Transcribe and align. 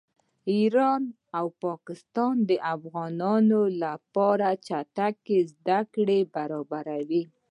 ایران 0.53 1.03
او 1.37 1.45
پاکستان 1.63 2.35
د 2.49 2.51
افغانانو 2.75 3.61
لپاره 3.83 4.47
چټکې 4.67 5.37
زده 5.53 5.79
کړې 5.93 6.19
برابروي 6.35 7.23